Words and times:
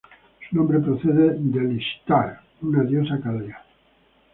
Su 0.49 0.55
nombre 0.55 0.79
procede 0.79 1.35
del 1.37 1.51
de 1.75 1.75
Ishtar, 1.75 2.41
una 2.63 2.83
diosa 2.83 3.13
acadia. 3.13 3.61